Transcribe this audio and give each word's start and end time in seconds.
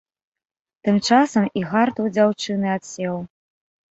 Тым 0.87 0.95
часам 1.07 1.45
і 1.61 1.63
гарт 1.73 1.95
у 2.03 2.07
дзяўчыны 2.15 2.67
адсеў. 2.79 3.15